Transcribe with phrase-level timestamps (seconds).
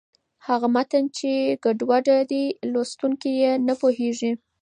[0.47, 1.29] هغه متن چې
[1.63, 4.31] ګډوډه دی، لوستونکی یې نه پوهېږي.